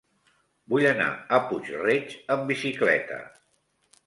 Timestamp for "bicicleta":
2.53-3.21